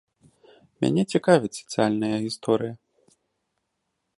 Мяне 0.85 1.03
цікавіць 1.13 1.53
сацыяльная 1.59 2.11
гісторыя. 2.27 2.73